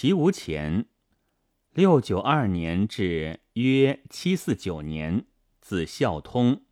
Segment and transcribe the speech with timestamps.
[0.00, 0.86] 齐无钱，
[1.72, 5.26] 六九二年至约七四九年，
[5.60, 6.62] 字孝通，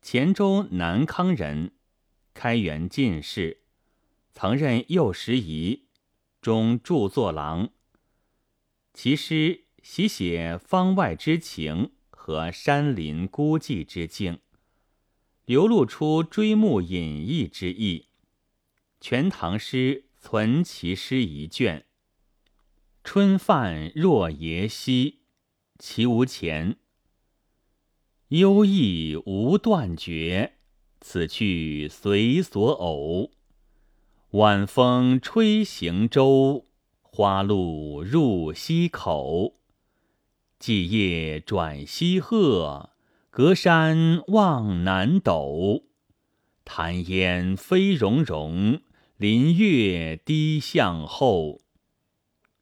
[0.00, 1.72] 黔州南康人，
[2.32, 3.62] 开元进士，
[4.32, 5.86] 曾任右拾遗，
[6.40, 7.70] 中著作郎。
[8.92, 14.38] 其诗喜写方外之情和山林孤寂之境，
[15.44, 18.02] 流露出追慕隐逸之意。
[19.00, 21.84] 《全唐诗》存其诗一卷。
[23.04, 25.20] 春泛若耶溪，
[25.78, 26.78] 其无前。
[28.28, 30.54] 幽意无断绝，
[31.02, 33.30] 此去随所偶。
[34.30, 36.66] 晚风吹行舟，
[37.02, 39.60] 花露入溪口。
[40.58, 42.90] 寂夜转西壑，
[43.28, 45.84] 隔山望南斗。
[46.64, 48.80] 潭烟飞溶溶。
[49.16, 51.60] 林月低向后，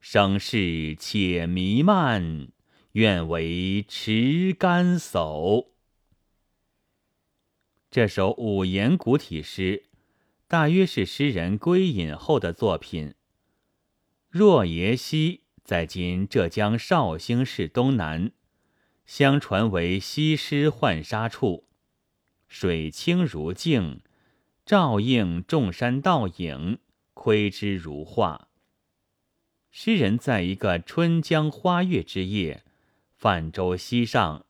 [0.04, 2.48] 生事且弥漫，
[2.94, 5.68] 愿为持竿叟。
[7.88, 9.84] 这首五言古体诗，
[10.48, 13.14] 大约是诗人归隐后的作品。
[14.28, 18.32] 若耶溪在今浙江绍兴市东南，
[19.06, 21.68] 相传为西施浣纱处，
[22.48, 24.00] 水清如镜。
[24.66, 26.80] 照映众山倒影，
[27.14, 28.48] 窥之如画。
[29.74, 32.62] 诗人在一个春江花月之夜，
[33.16, 34.44] 泛舟溪上，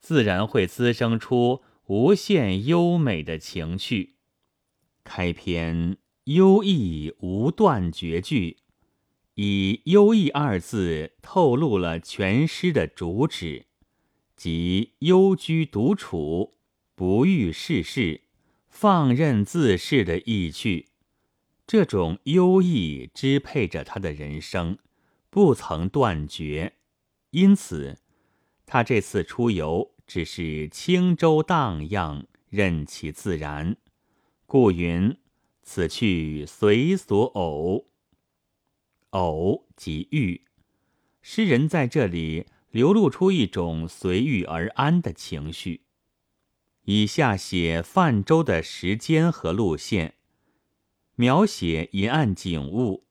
[0.00, 4.14] 自然会滋生出无限优美的情趣。
[5.04, 8.56] 开篇“幽意无断绝句”，
[9.36, 13.66] 以“幽意”二字透露了全诗的主旨，
[14.34, 16.54] 即幽居独处，
[16.94, 18.22] 不欲世事。
[18.70, 20.88] 放任自适的意趣，
[21.66, 24.78] 这种优异支配着他的人生，
[25.30, 26.74] 不曾断绝。
[27.30, 27.98] 因此，
[28.66, 33.76] 他这次出游只是轻舟荡漾，任其自然。
[34.46, 35.16] 故云
[35.64, 37.86] ：“此去随所偶。”
[39.10, 40.42] 偶即遇，
[41.22, 45.82] 诗人在这里流露出一种随遇而安的情绪。
[46.82, 50.16] 以下写泛舟的时间和路线，
[51.16, 53.04] 描写沿岸景物。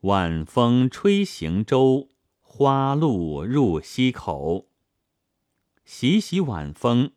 [0.00, 2.10] 晚风吹行舟，
[2.40, 4.68] 花露入溪口。
[5.84, 7.12] 习习晚风，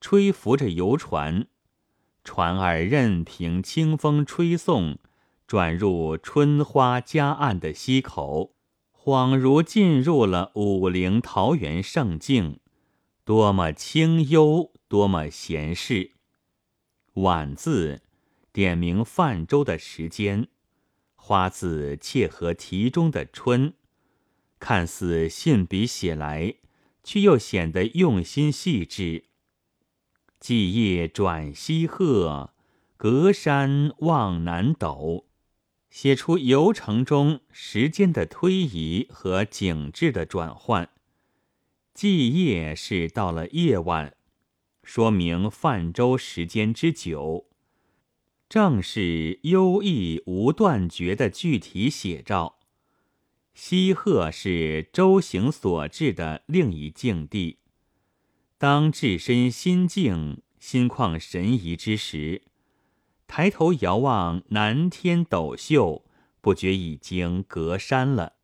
[0.00, 1.46] 吹拂着游船，
[2.22, 4.98] 船儿任凭清风吹送，
[5.46, 8.54] 转入春花夹岸的溪口，
[8.92, 12.60] 恍如进入了武陵桃源胜境，
[13.24, 14.72] 多么清幽！
[14.88, 16.12] 多么闲适！
[17.14, 18.02] 晚字
[18.52, 20.48] 点明泛舟的时间，
[21.14, 23.74] 花字切合题中的春，
[24.58, 26.54] 看似信笔写来，
[27.02, 29.24] 却又显得用心细致。
[30.40, 32.54] 寂夜转西壑，
[32.96, 35.26] 隔山望南斗，
[35.90, 40.88] 写出游程中时间的推移和景致的转换。
[41.94, 44.14] 寂夜是到了夜晚。
[44.84, 47.47] 说明泛舟时间之久，
[48.48, 52.58] 正是幽意无断绝的具体写照。
[53.54, 57.58] 西壑是舟行所至的另一境地。
[58.56, 62.42] 当置身心境、心旷神怡之时，
[63.26, 66.04] 抬头遥望南天斗秀，
[66.40, 68.34] 不觉已经隔山了。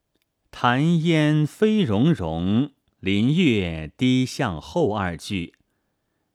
[0.50, 5.54] 潭烟飞溶溶，林月低向后二句。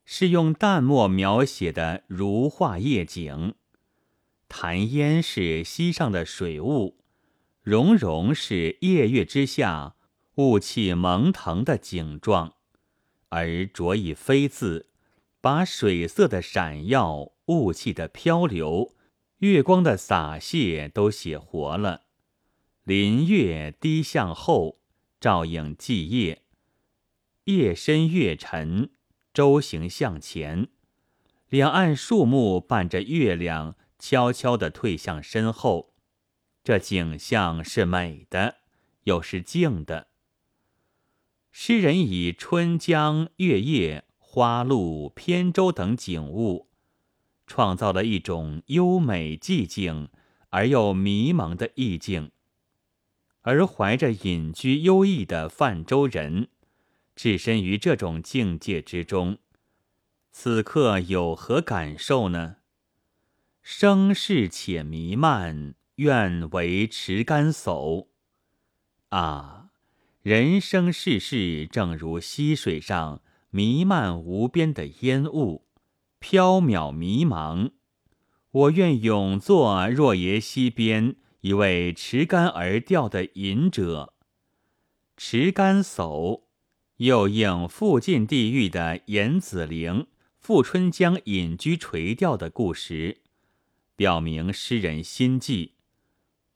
[0.04, 3.54] 是用淡墨描写的如画夜景，
[4.50, 6.98] 潭烟是溪上的水雾，
[7.62, 9.96] 溶溶是夜月之下
[10.36, 12.56] 雾气蒙腾的景状，
[13.30, 14.90] 而着以飞字，
[15.40, 18.96] 把水色的闪耀、雾气的漂流、
[19.38, 22.02] 月光的洒泻都写活了。
[22.84, 24.80] 林月低向后，
[25.22, 26.42] 照影寂夜，
[27.46, 28.90] 夜深月沉。
[29.32, 30.68] 舟行向前，
[31.50, 35.94] 两岸树木伴着月亮悄悄地退向身后，
[36.64, 38.56] 这景象是美的，
[39.04, 40.08] 又是静的。
[41.52, 46.70] 诗人以春江、月夜、花露、扁舟等景物，
[47.46, 50.10] 创造了一种优美寂静
[50.50, 52.32] 而又迷蒙的意境，
[53.42, 56.50] 而怀着隐居幽逸的泛舟人。
[57.16, 59.40] 置身于这种境界之中，
[60.32, 62.59] 此刻有何感受呢？
[63.82, 68.08] 生事且弥漫，愿为持竿叟。
[69.08, 69.70] 啊，
[70.22, 73.22] 人生世事正如溪水上
[73.52, 75.66] 弥漫无边的烟雾，
[76.20, 77.72] 缥缈迷茫。
[78.52, 84.14] 我愿永作若耶溪边一位持竿而钓的隐者。
[85.16, 86.42] 持竿叟，
[86.98, 93.22] 又应附近地域的严子陵富春江隐居垂钓的故事，
[94.00, 95.74] 表明诗人心迹。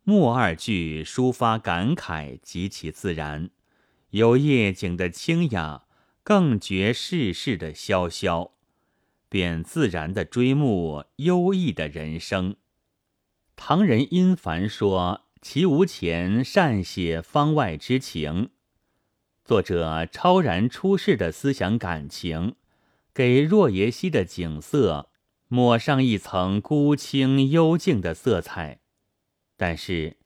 [0.05, 3.49] 末二句抒发感慨极其自然，
[4.11, 5.83] 有夜景的清雅，
[6.23, 8.53] 更觉世事的萧萧。
[9.27, 12.55] 便自然的追慕优异的人生。
[13.57, 18.51] 唐人殷凡说：“其无前善写方外之情。”
[19.43, 22.55] 作者超然出世的思想感情，
[23.13, 25.09] 给若耶溪的景色
[25.53, 28.79] 抹上一层孤清幽静的色彩。
[29.55, 30.17] 但是，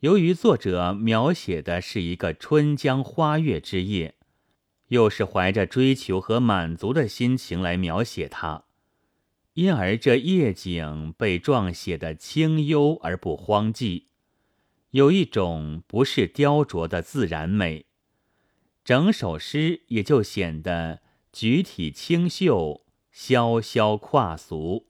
[0.00, 4.14] 由于作者描写的是一个春江花月之夜。
[4.88, 8.64] 又是怀着追求和满足的心情来描写它，
[9.52, 14.04] 因而这夜景被状写的清幽而不荒寂，
[14.92, 17.84] 有一种不是雕琢的自然美。
[18.82, 21.00] 整首诗也就显得
[21.32, 22.81] 举体清秀、
[23.14, 24.86] 潇潇跨俗，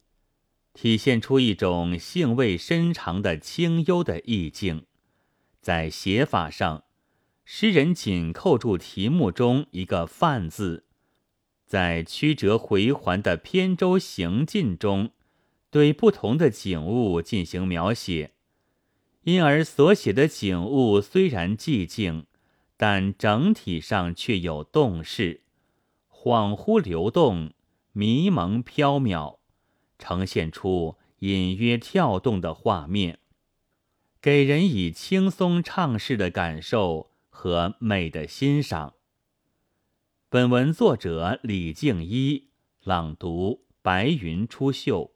[0.73, 4.87] 体现出一种兴味深长的清幽的意境，
[5.61, 6.85] 在写法上。
[7.45, 10.85] 诗人紧扣住题目中一个“泛”字，
[11.67, 15.11] 在曲折回环的扁舟行进中，
[15.71, 18.31] 对不同的景物进行描写，
[19.25, 22.27] 因而所写的景物虽然寂静，
[22.77, 25.41] 但整体上却有动势，
[26.09, 27.53] 恍惚流动，
[27.93, 29.39] 迷蒙缥缈，
[29.99, 33.21] 呈现出隐约跳动的画面，
[34.21, 37.13] 给人以轻松畅适的感受。
[37.35, 38.95] 和美的欣赏。
[40.29, 42.51] 本文作者李静一
[42.85, 45.12] 朗读：白云出岫。